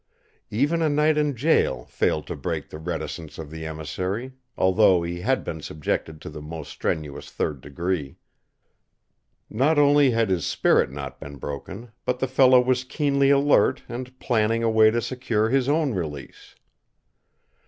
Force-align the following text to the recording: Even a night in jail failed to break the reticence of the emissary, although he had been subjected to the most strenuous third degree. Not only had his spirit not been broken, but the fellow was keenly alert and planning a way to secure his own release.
Even 0.49 0.81
a 0.81 0.89
night 0.89 1.15
in 1.15 1.35
jail 1.35 1.85
failed 1.85 2.25
to 2.25 2.35
break 2.35 2.71
the 2.71 2.79
reticence 2.79 3.37
of 3.37 3.51
the 3.51 3.67
emissary, 3.67 4.31
although 4.57 5.03
he 5.03 5.19
had 5.21 5.43
been 5.43 5.61
subjected 5.61 6.19
to 6.19 6.29
the 6.31 6.41
most 6.41 6.71
strenuous 6.71 7.29
third 7.29 7.61
degree. 7.61 8.17
Not 9.47 9.77
only 9.77 10.09
had 10.09 10.31
his 10.31 10.43
spirit 10.43 10.89
not 10.91 11.19
been 11.19 11.35
broken, 11.35 11.91
but 12.03 12.17
the 12.17 12.27
fellow 12.27 12.59
was 12.59 12.83
keenly 12.83 13.29
alert 13.29 13.83
and 13.87 14.17
planning 14.17 14.63
a 14.63 14.71
way 14.71 14.89
to 14.89 15.01
secure 15.03 15.49
his 15.49 15.69
own 15.69 15.93
release. 15.93 16.55